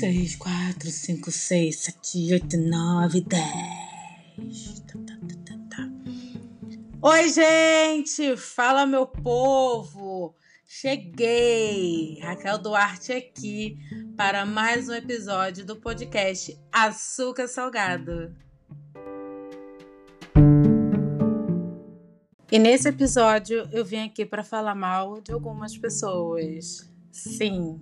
[0.00, 4.80] três, quatro, cinco, seis, sete, oito, nove, dez.
[4.86, 5.90] Tá, tá, tá, tá, tá.
[7.02, 8.34] Oi, gente!
[8.34, 10.34] Fala, meu povo!
[10.64, 12.18] Cheguei!
[12.22, 13.76] Raquel Duarte aqui
[14.16, 18.34] para mais um episódio do podcast Açúcar Salgado.
[22.50, 26.90] E nesse episódio eu vim aqui para falar mal de algumas pessoas.
[27.12, 27.78] Sim,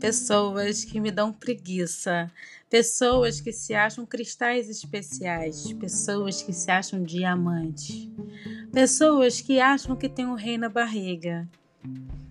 [0.00, 2.32] pessoas que me dão preguiça,
[2.70, 8.08] pessoas que se acham cristais especiais, pessoas que se acham diamantes,
[8.72, 11.46] pessoas que acham que tem um rei na barriga.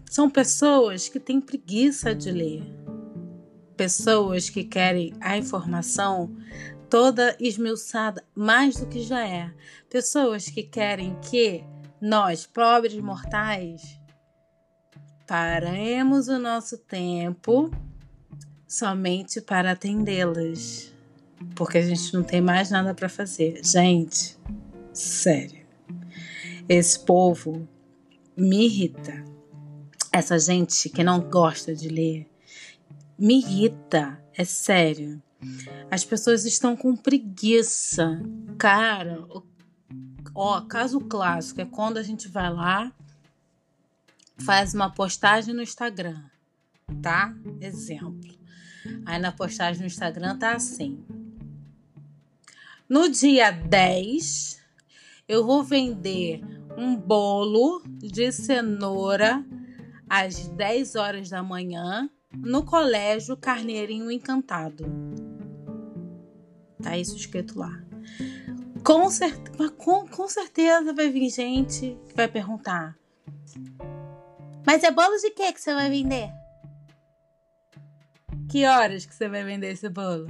[0.10, 2.64] São pessoas que têm preguiça de ler,
[3.78, 6.36] pessoas que querem a informação
[6.90, 9.54] toda esmiuçada mais do que já é,
[9.88, 11.64] pessoas que querem que
[12.02, 13.99] nós, pobres mortais,
[15.30, 17.70] Paremos o nosso tempo
[18.68, 20.92] somente para atendê-las,
[21.54, 23.62] porque a gente não tem mais nada para fazer.
[23.64, 24.36] Gente,
[24.92, 25.68] sério.
[26.68, 27.70] Esse povo
[28.36, 29.24] me irrita.
[30.12, 32.28] Essa gente que não gosta de ler
[33.16, 35.22] me irrita, é sério.
[35.92, 38.20] As pessoas estão com preguiça.
[38.58, 39.24] Cara,
[40.34, 42.92] ó, caso clássico é quando a gente vai lá
[44.46, 46.24] faz uma postagem no Instagram,
[47.02, 47.34] tá?
[47.62, 48.38] Exemplo.
[49.06, 51.04] Aí na postagem no Instagram tá assim.
[52.88, 54.60] No dia 10,
[55.28, 56.42] eu vou vender
[56.78, 59.46] um bolo de cenoura
[60.10, 64.86] às 10 horas da manhã no colégio Carneirinho Encantado.
[66.82, 67.84] Tá isso escrito lá.
[68.84, 69.38] Com, cer
[69.78, 72.98] com, com certeza vai vir gente que vai perguntar:
[74.70, 76.32] mas é bolo de que que você vai vender?
[78.48, 80.28] Que horas que você vai vender esse bolo?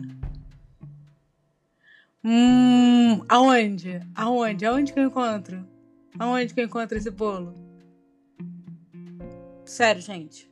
[2.24, 4.00] Hum, aonde?
[4.16, 4.66] Aonde?
[4.66, 5.68] Aonde que eu encontro?
[6.18, 7.54] Aonde que eu encontro esse bolo?
[9.66, 10.50] Sério, gente.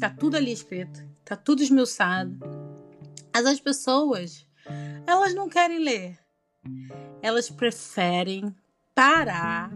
[0.00, 1.06] Tá tudo ali escrito.
[1.22, 2.38] Tá tudo esmiuçado.
[3.30, 4.46] Mas as pessoas,
[5.06, 6.18] elas não querem ler.
[7.20, 8.56] Elas preferem
[8.94, 9.70] parar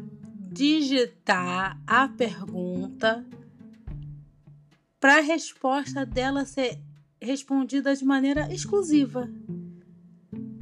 [0.57, 3.25] digitar a pergunta
[4.99, 6.81] para a resposta dela ser
[7.21, 9.29] respondida de maneira exclusiva.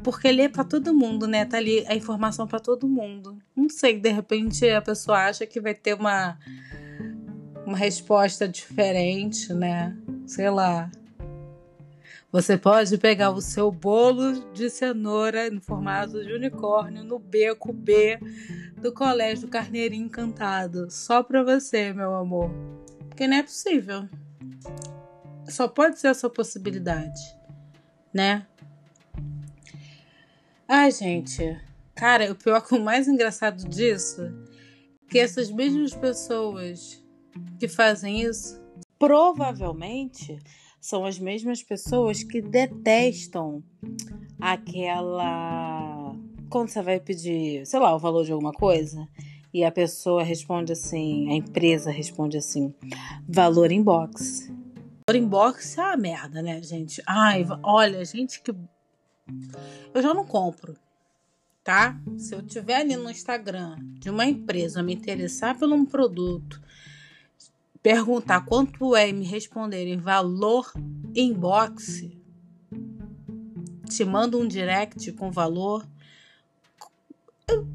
[0.03, 1.45] Porque lê para todo mundo, né?
[1.45, 3.39] Tá ali a informação para todo mundo.
[3.57, 6.37] Não sei, de repente a pessoa acha que vai ter uma
[7.65, 9.97] uma resposta diferente, né?
[10.27, 10.91] Sei lá.
[12.35, 18.19] Você pode pegar o seu bolo de cenoura no formato de unicórnio no beco B
[18.77, 20.91] do Colégio Carneirinho Encantado.
[20.91, 22.51] Só pra você, meu amor.
[23.09, 24.09] Porque não é possível.
[25.49, 27.21] Só pode ser essa possibilidade,
[28.13, 28.45] né?
[30.67, 31.57] Ai, gente.
[31.95, 34.23] Cara, o pior que o mais engraçado disso
[35.09, 37.01] que essas mesmas pessoas
[37.61, 38.61] que fazem isso
[38.99, 40.37] provavelmente
[40.85, 43.65] são as mesmas pessoas que detestam
[44.39, 46.15] aquela.
[46.51, 49.09] Quando você vai pedir, sei lá, o valor de alguma coisa,
[49.53, 52.75] e a pessoa responde assim, a empresa responde assim,
[53.27, 54.53] valor inbox.
[55.09, 57.03] Valor inbox é uma merda, né, gente?
[57.07, 58.55] Ai, olha, gente que.
[59.95, 60.77] Eu já não compro,
[61.63, 61.99] tá?
[62.19, 66.61] Se eu tiver ali no Instagram de uma empresa me interessar por um produto
[67.85, 70.73] perguntar quanto é e me responderem valor
[71.15, 72.03] inbox,
[73.87, 75.87] te mando um direct com valor.
[77.47, 77.69] Eu,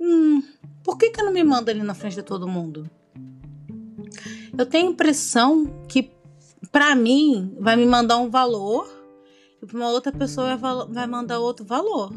[0.00, 0.42] hum,
[0.82, 2.90] por que, que não me manda ali na frente de todo mundo?
[4.56, 6.10] Eu tenho a impressão que
[6.72, 8.88] para mim vai me mandar um valor
[9.62, 12.14] e para uma outra pessoa vai, vai mandar outro valor.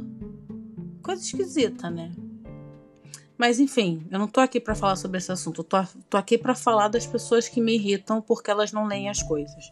[1.04, 2.14] Coisa esquisita, né?
[3.42, 5.62] Mas enfim, eu não tô aqui para falar sobre esse assunto.
[5.62, 5.78] Eu tô,
[6.12, 9.72] tô aqui para falar das pessoas que me irritam porque elas não leem as coisas.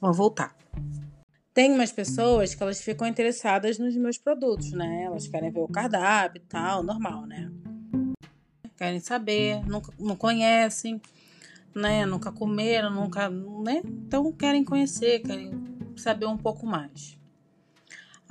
[0.00, 0.56] Vamos voltar.
[1.52, 5.02] Tem umas pessoas que elas ficam interessadas nos meus produtos, né?
[5.02, 7.52] Elas querem ver o cardápio e tal, normal, né?
[8.78, 10.98] Querem saber, nunca, não conhecem,
[11.74, 12.06] né?
[12.06, 13.82] Nunca comeram, nunca, né?
[13.84, 15.52] Então querem conhecer, querem
[15.94, 17.18] saber um pouco mais.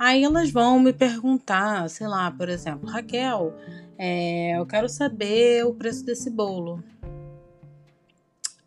[0.04, 3.54] Aí elas vão me perguntar, sei lá, por exemplo, Raquel,
[3.96, 6.82] é, eu quero saber o preço desse bolo.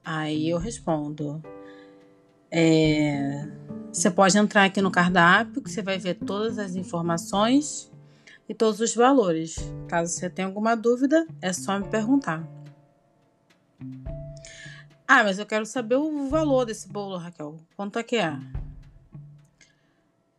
[0.02, 1.44] Aí eu respondo.
[2.50, 3.50] É,
[3.92, 7.92] você pode entrar aqui no cardápio que você vai ver todas as informações
[8.48, 9.58] e todos os valores.
[9.90, 12.48] Caso você tenha alguma dúvida, é só me perguntar.
[15.06, 17.58] Ah, mas eu quero saber o valor desse bolo, Raquel.
[17.76, 18.40] Quanto é que é?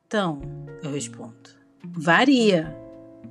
[0.07, 0.41] Então,
[0.85, 1.51] eu respondo.
[1.85, 2.73] Varia,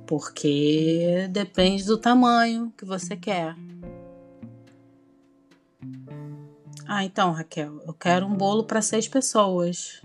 [0.06, 3.56] porque depende do tamanho que você quer.
[6.86, 10.02] Ah, então, Raquel, eu quero um bolo para seis pessoas.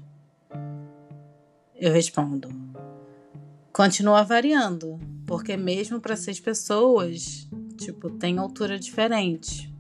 [1.76, 2.48] Eu respondo.
[3.74, 4.98] Continua variando,
[5.28, 9.71] porque mesmo para seis pessoas, tipo, tem altura diferente.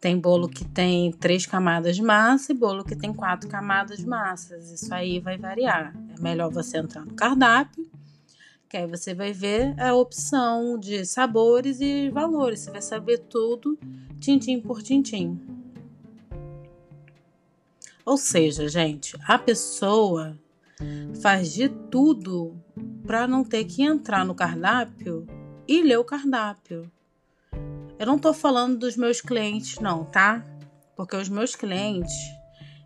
[0.00, 4.06] Tem bolo que tem três camadas de massa e bolo que tem quatro camadas de
[4.06, 4.70] massas.
[4.70, 5.94] Isso aí vai variar.
[6.16, 7.86] É melhor você entrar no cardápio,
[8.66, 12.60] que aí você vai ver a opção de sabores e valores.
[12.60, 13.78] Você vai saber tudo,
[14.18, 15.38] tintim por tintim.
[18.06, 20.34] Ou seja, gente, a pessoa
[21.20, 22.56] faz de tudo
[23.06, 25.26] para não ter que entrar no cardápio
[25.68, 26.90] e ler o cardápio.
[28.00, 30.42] Eu não tô falando dos meus clientes, não, tá?
[30.96, 32.14] Porque os meus clientes,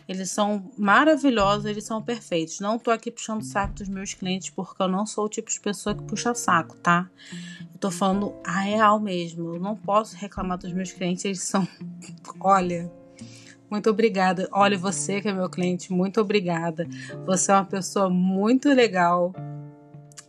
[0.09, 2.59] eles são maravilhosos, eles são perfeitos.
[2.59, 5.49] Não tô aqui puxando o saco dos meus clientes, porque eu não sou o tipo
[5.49, 7.09] de pessoa que puxa saco, tá?
[7.73, 9.55] Eu tô falando a real mesmo.
[9.55, 11.65] Eu não posso reclamar dos meus clientes, eles são.
[12.41, 12.91] Olha,
[13.71, 14.49] muito obrigada.
[14.51, 16.89] Olha, você que é meu cliente, muito obrigada.
[17.25, 19.33] Você é uma pessoa muito legal.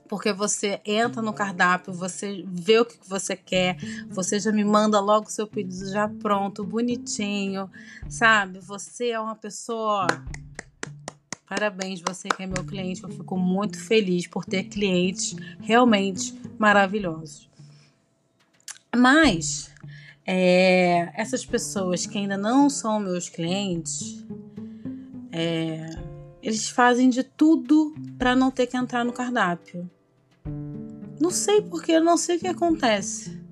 [0.08, 3.78] Porque você entra no cardápio, você vê o que você quer,
[4.10, 7.70] você já me manda logo o seu pedido já pronto, bonitinho,
[8.08, 8.60] sabe?
[8.60, 10.06] Você é uma pessoa.
[11.48, 13.04] Parabéns, você que é meu cliente.
[13.04, 17.50] Eu fico muito feliz por ter clientes realmente maravilhosos.
[18.96, 19.72] Mas
[20.26, 24.24] é, essas pessoas que ainda não são meus clientes,
[25.32, 25.90] é,
[26.42, 29.90] eles fazem de tudo para não ter que entrar no cardápio.
[31.20, 33.46] Não sei porque, não sei o que acontece.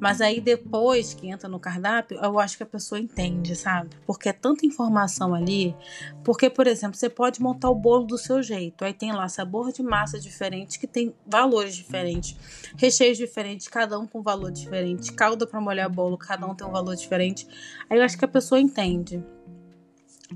[0.00, 3.90] Mas aí depois que entra no cardápio, eu acho que a pessoa entende, sabe?
[4.06, 5.74] Porque é tanta informação ali.
[6.22, 8.84] Porque, por exemplo, você pode montar o bolo do seu jeito.
[8.84, 12.36] Aí tem lá sabor de massa diferente, que tem valores diferentes,
[12.76, 16.72] recheios diferentes, cada um com valor diferente, calda para molhar bolo, cada um tem um
[16.72, 17.46] valor diferente.
[17.88, 19.22] Aí eu acho que a pessoa entende.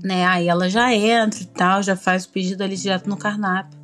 [0.01, 0.25] Né?
[0.25, 3.78] Aí ela já entra e tal, já faz o pedido ali direto no cardápio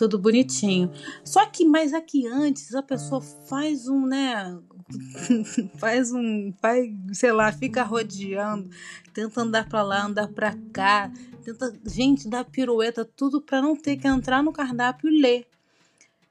[0.00, 0.90] tudo bonitinho.
[1.22, 4.58] Só que, mas aqui antes a pessoa faz um, né?
[5.76, 8.70] faz um, faz, sei lá, fica rodeando,
[9.12, 11.12] tenta andar para lá, andar para cá,
[11.44, 15.46] tenta, gente, dar pirueta, tudo para não ter que entrar no cardápio e ler.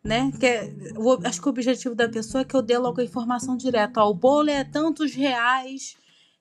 [0.04, 0.32] Né?
[0.40, 3.04] Que é, eu, acho que o objetivo da pessoa é que eu dê logo a
[3.04, 4.02] informação direta.
[4.02, 5.96] Ó, o bolo é tantos reais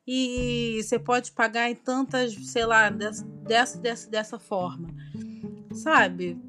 [0.06, 4.88] e você pode pagar em tantas, sei lá, dessa, dessa, dessa forma.
[5.74, 6.47] Sabe?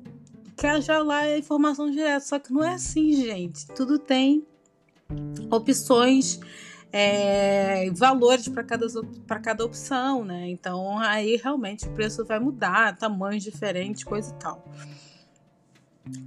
[0.60, 2.20] Quer já lá a informação direta.
[2.20, 3.66] Só que não é assim, gente.
[3.68, 4.46] Tudo tem
[5.50, 6.40] opções,
[6.92, 8.86] é, valores para cada,
[9.42, 10.50] cada opção, né?
[10.50, 14.64] Então aí realmente o preço vai mudar, tamanhos diferentes, coisa e tal.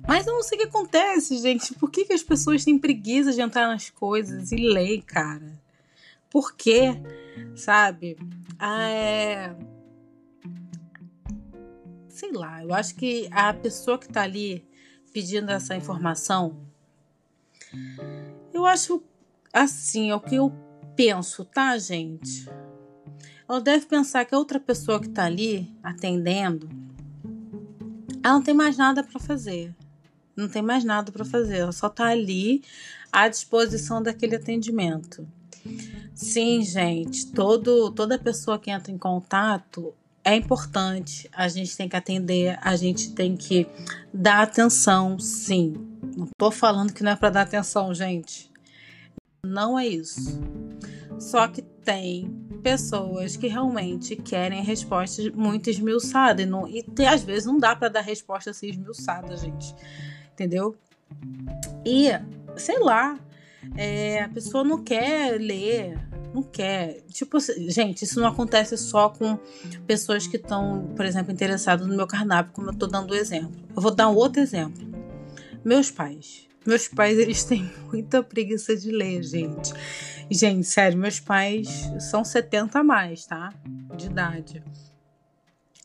[0.06, 1.74] Mas eu não sei o que acontece, gente.
[1.74, 5.60] Por que, que as pessoas têm preguiça de entrar nas coisas e ler, cara?
[6.30, 7.00] Por quê?
[7.54, 8.16] Sabe?
[8.58, 9.56] Ah, é...
[12.22, 14.64] Sei lá, eu acho que a pessoa que tá ali
[15.12, 16.56] pedindo essa informação
[18.54, 19.02] eu acho
[19.52, 20.52] assim, é o que eu
[20.94, 22.48] penso, tá, gente?
[23.48, 26.68] Ela deve pensar que a outra pessoa que tá ali atendendo,
[28.22, 29.74] ela não tem mais nada para fazer.
[30.36, 32.62] Não tem mais nada para fazer, ela só tá ali
[33.10, 35.26] à disposição daquele atendimento.
[36.14, 39.92] Sim, gente, todo, toda pessoa que entra em contato
[40.24, 43.66] é importante, a gente tem que atender, a gente tem que
[44.12, 45.74] dar atenção, sim.
[46.16, 48.50] Não tô falando que não é para dar atenção, gente.
[49.44, 50.40] Não é isso.
[51.18, 52.30] Só que tem
[52.62, 56.46] pessoas que realmente querem respostas muito esmiuçadas.
[56.46, 59.74] E, não, e tem, às vezes não dá para dar resposta assim esmiuçada, gente.
[60.32, 60.76] Entendeu?
[61.84, 62.08] E,
[62.56, 63.18] sei lá,
[63.76, 65.98] é, a pessoa não quer ler,
[66.32, 67.02] não quer.
[67.12, 69.38] Tipo, gente, isso não acontece só com
[69.86, 73.52] pessoas que estão, por exemplo, interessadas no meu cardápio, como eu estou dando o exemplo.
[73.74, 74.82] Eu vou dar um outro exemplo.
[75.64, 76.48] Meus pais.
[76.66, 79.72] Meus pais, eles têm muita preguiça de ler, gente.
[80.30, 83.52] Gente, sério, meus pais são 70 a mais, tá?
[83.96, 84.62] De idade.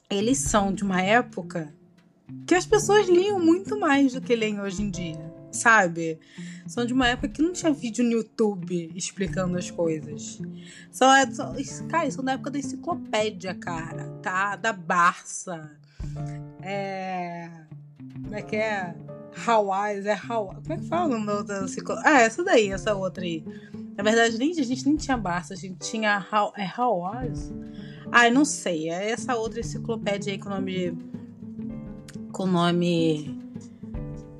[0.09, 1.73] Eles são de uma época
[2.45, 6.19] que as pessoas liam muito mais do que leem hoje em dia, sabe?
[6.67, 10.39] São de uma época que não tinha vídeo no YouTube explicando as coisas.
[10.91, 11.55] São, são,
[11.87, 14.55] cara, são da época da enciclopédia, cara, tá?
[14.55, 15.71] Da Barça.
[16.61, 17.49] É.
[18.21, 18.95] Como é que é?
[19.45, 20.61] Hawaii, é Hawaii.
[20.61, 22.11] Como é que fala o nome da enciclopédia?
[22.11, 23.43] Ah, essa daí, essa outra aí.
[23.95, 27.51] Na verdade, nem, a gente nem tinha Barça, a gente tinha How, é Was?
[28.11, 28.89] Ai, não sei.
[28.89, 30.97] É essa outra enciclopédia aí com nome.
[32.31, 33.39] com nome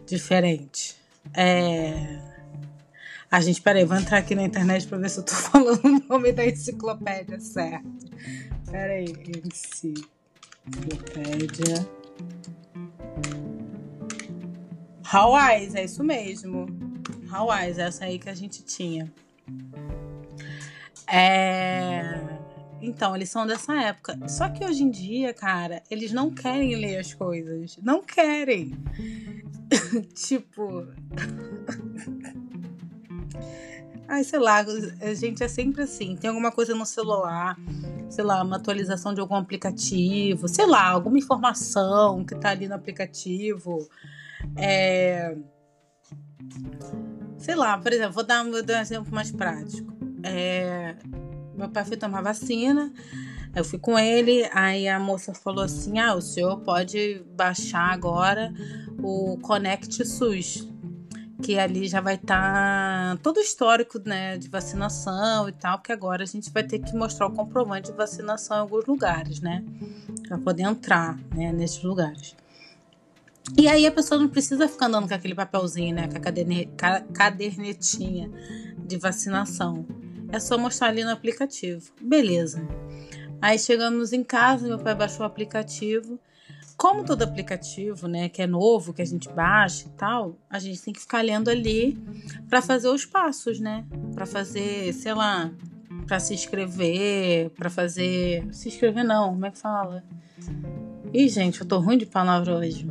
[0.05, 0.96] diferente.
[1.37, 2.19] É.
[3.29, 5.99] A gente, peraí, vou entrar aqui na internet pra ver se eu tô falando o
[6.09, 7.87] nome da enciclopédia certo.
[8.71, 9.13] Peraí,
[9.45, 11.87] enciclopédia.
[15.11, 16.65] Hawaii, é isso mesmo.
[17.29, 19.13] Hawaii, essa aí que a gente tinha.
[21.07, 22.19] É.
[22.81, 24.17] Então, eles são dessa época.
[24.27, 27.77] Só que hoje em dia, cara, eles não querem ler as coisas.
[27.81, 28.75] Não querem.
[30.13, 30.85] tipo.
[34.07, 34.65] Ai, sei lá,
[35.01, 36.15] a gente é sempre assim.
[36.15, 37.57] Tem alguma coisa no celular,
[38.09, 42.75] sei lá, uma atualização de algum aplicativo, sei lá, alguma informação que tá ali no
[42.75, 43.85] aplicativo.
[44.55, 45.35] É...
[47.37, 49.93] Sei lá, por exemplo, vou dar, vou dar um exemplo mais prático.
[50.23, 50.95] É...
[51.53, 52.93] Meu pai foi tomar vacina,
[53.57, 58.53] eu fui com ele, aí a moça falou assim: ah, o senhor pode baixar agora
[58.99, 60.67] o Connect SUS
[61.41, 65.91] que ali já vai estar tá todo o histórico né, de vacinação e tal, porque
[65.91, 69.63] agora a gente vai ter que mostrar o comprovante de vacinação em alguns lugares, né?
[70.27, 72.35] Para poder entrar né, nesses lugares.
[73.57, 76.07] E aí a pessoa não precisa ficar andando com aquele papelzinho, né?
[76.07, 78.31] Com a cadernetinha
[78.79, 79.85] de vacinação.
[80.29, 81.91] É só mostrar ali no aplicativo.
[82.01, 82.67] Beleza.
[83.41, 86.19] Aí chegamos em casa, meu pai baixou o aplicativo
[86.77, 90.79] como todo aplicativo, né, que é novo, que a gente baixa e tal, a gente
[90.79, 91.97] tem que ficar lendo ali
[92.47, 93.83] para fazer os passos, né?
[94.13, 95.51] Para fazer, sei lá,
[96.05, 100.03] para se inscrever, para fazer, se inscrever não, como é que fala?
[101.11, 102.87] Ih, gente, eu tô ruim de palavra hoje.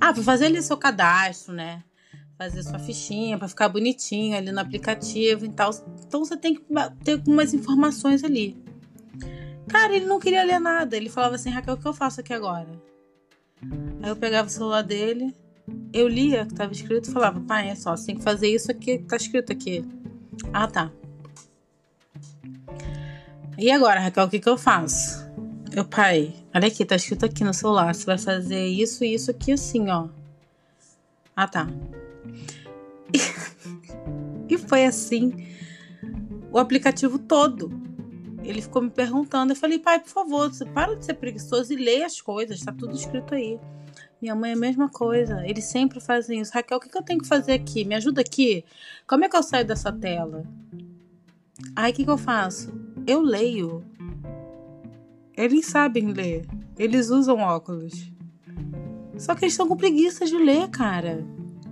[0.00, 1.82] Ah, para fazer ali seu cadastro, né?
[2.38, 5.70] Fazer sua fichinha para ficar bonitinho ali no aplicativo e tal.
[6.06, 6.62] Então você tem que
[7.02, 8.56] ter algumas informações ali.
[9.68, 10.96] Cara, ele não queria ler nada.
[10.96, 12.68] Ele falava assim, Raquel, o que eu faço aqui agora?
[14.02, 15.34] Aí eu pegava o celular dele,
[15.92, 18.48] eu lia o que estava escrito e falava, pai, é só, você tem que fazer
[18.48, 19.84] isso aqui tá escrito aqui.
[20.52, 20.92] Ah, tá.
[23.58, 25.26] E agora, Raquel, o que, que eu faço?
[25.74, 27.94] Meu pai, olha aqui, tá escrito aqui no celular.
[27.94, 30.08] Você vai fazer isso e isso aqui assim, ó.
[31.34, 31.66] Ah, tá.
[34.48, 35.32] e foi assim
[36.50, 37.86] o aplicativo todo
[38.46, 39.52] ele ficou me perguntando.
[39.52, 42.94] Eu falei, pai, por favor, para de ser preguiçoso e lê as coisas, tá tudo
[42.94, 43.58] escrito aí.
[44.22, 46.52] Minha mãe é a mesma coisa, eles sempre fazem isso.
[46.54, 47.84] Raquel, o que, eu tenho que fazer aqui?
[47.84, 48.64] Me ajuda aqui?
[49.06, 50.44] Como é que eu saio dessa tela?
[51.74, 52.72] Aí o que, que eu faço?
[53.06, 53.84] Eu leio.
[55.36, 56.46] Eles sabem ler.
[56.78, 58.10] Eles usam óculos.
[59.18, 61.26] Só que eles estão com preguiça de ler, cara.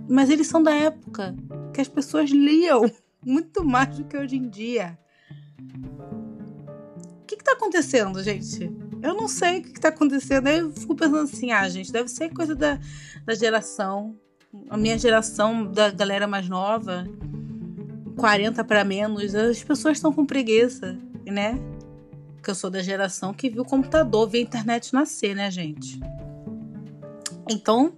[0.07, 1.35] Mas eles são da época
[1.73, 2.91] que as pessoas liam
[3.25, 4.97] muito mais do que hoje em dia
[7.25, 8.71] que, que tá acontecendo, gente?
[9.01, 10.47] Eu não sei o que, que tá acontecendo.
[10.47, 12.79] Aí eu fico pensando assim, ah, gente, deve ser coisa da,
[13.25, 14.15] da geração.
[14.69, 17.05] A minha geração, da galera mais nova,
[18.17, 21.59] 40 para menos, as pessoas estão com preguiça, né?
[22.35, 25.99] Porque eu sou da geração que viu o computador, viu a internet nascer, né, gente?
[27.49, 27.93] Então,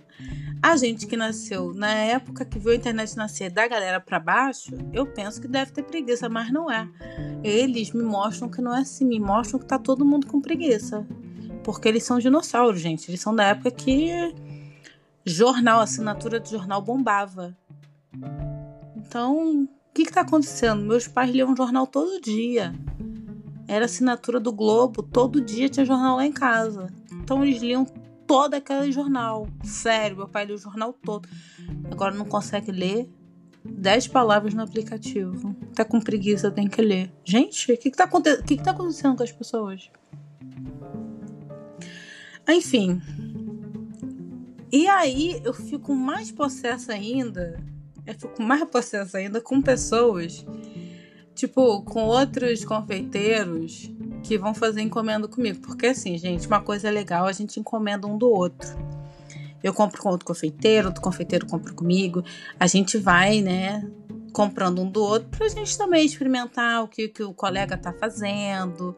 [0.67, 4.71] a gente que nasceu na época que viu a internet nascer da galera para baixo,
[4.91, 6.89] eu penso que deve ter preguiça, mas não é.
[7.41, 11.07] Eles me mostram que não é assim, me mostram que tá todo mundo com preguiça.
[11.63, 13.09] Porque eles são dinossauros, gente.
[13.09, 14.11] Eles são da época que
[15.25, 17.55] jornal, assinatura de jornal bombava.
[18.97, 20.83] Então, o que que tá acontecendo?
[20.83, 22.73] Meus pais liam jornal todo dia.
[23.69, 26.87] Era assinatura do Globo, todo dia tinha jornal lá em casa.
[27.11, 27.85] Então eles liam
[28.27, 29.47] todo aquele jornal.
[29.63, 31.27] Sério, meu pai lê o jornal todo.
[31.89, 33.09] Agora não consegue ler
[33.63, 35.55] 10 palavras no aplicativo.
[35.73, 37.11] Tá com preguiça, tem que ler.
[37.23, 38.07] Gente, o que, que, tá,
[38.45, 39.89] que, que tá acontecendo com as pessoas?
[42.47, 43.01] Enfim.
[44.71, 47.63] E aí eu fico mais possessa ainda.
[48.05, 50.45] Eu fico mais possessa ainda com pessoas,
[51.35, 53.91] tipo, com outros confeiteiros
[54.27, 55.59] que vão fazer encomenda comigo.
[55.61, 58.67] Porque assim, gente, uma coisa legal, a gente encomenda um do outro.
[59.63, 62.23] Eu compro com outro confeiteiro, outro confeiteiro compra comigo.
[62.59, 63.89] A gente vai, né,
[64.33, 68.95] comprando um do outro pra gente também experimentar o que, que o colega tá fazendo,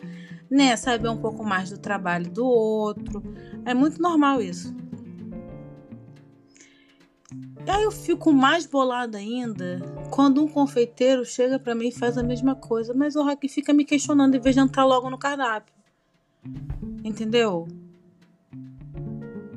[0.50, 3.22] né, saber um pouco mais do trabalho do outro.
[3.66, 4.76] É muito normal isso.
[7.66, 12.18] E aí eu fico mais bolada ainda quando um confeiteiro chega para mim e faz
[12.18, 15.18] a mesma coisa, mas o Rock fica me questionando em vez de entrar logo no
[15.18, 15.74] cardápio.
[17.04, 17.68] Entendeu?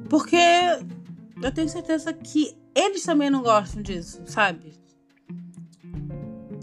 [0.08, 0.36] Porque
[1.42, 4.74] eu tenho certeza que eles também não gostam disso, sabe?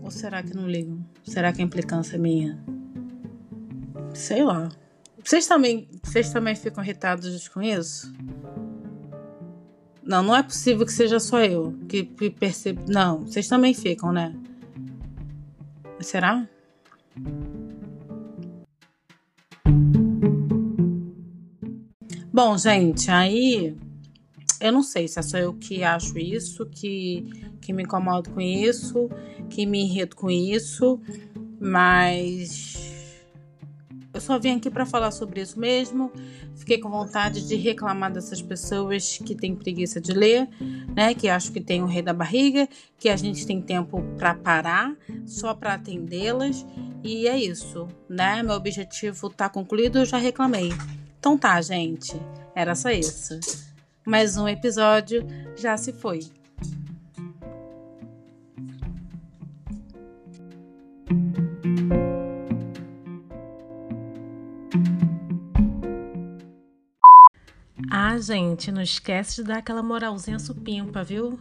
[0.04, 1.06] Ou será que não ligam?
[1.24, 2.64] Será que a implicância é minha?
[4.14, 4.70] Sei lá.
[5.24, 8.14] Vocês também, vocês também ficam irritados com isso?
[10.10, 12.82] Não, não é possível que seja só eu que, que percebo.
[12.88, 14.34] Não, vocês também ficam, né?
[16.00, 16.50] Será?
[22.34, 23.78] Bom, gente, aí
[24.60, 27.30] eu não sei se é só eu que acho isso, que,
[27.62, 29.12] que me incomodo com isso,
[29.48, 31.00] que me irrito com isso,
[31.62, 32.79] mas
[34.20, 36.12] eu só vim aqui para falar sobre isso mesmo.
[36.54, 40.50] Fiquei com vontade de reclamar dessas pessoas que têm preguiça de ler,
[40.94, 41.14] né?
[41.14, 44.94] Que acham que tem o rei da barriga, que a gente tem tempo para parar
[45.26, 46.66] só para atendê-las.
[47.02, 48.44] E é isso, né?
[48.44, 50.74] Meu objetivo tá concluído, eu já reclamei.
[51.18, 52.20] Então tá, gente.
[52.54, 53.40] Era só isso.
[54.06, 56.39] Mais um episódio já se foi.
[68.12, 71.38] Ah, gente, não esquece de dar aquela moralzinha supimpa, viu?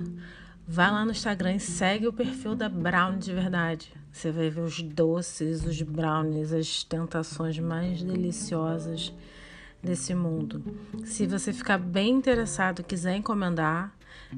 [0.66, 3.90] Vai lá no Instagram e segue o perfil da Brown de verdade.
[4.12, 9.14] Você vai ver os doces, os brownies, as tentações mais deliciosas
[9.82, 10.62] desse mundo.
[11.06, 13.90] Se você ficar bem interessado e quiser encomendar,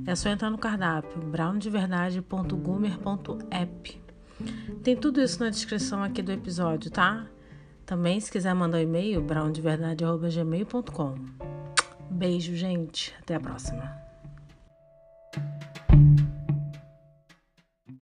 [0.06, 4.00] é só entrar no cardápio browndeverdade.gumer.app.
[4.84, 7.26] Tem tudo isso na descrição aqui do episódio, tá?
[7.84, 11.69] Também, se quiser mandar um e-mail, browndeverdade.gmail.com.
[12.10, 13.14] Beijo, gente.
[13.20, 14.09] Até a próxima.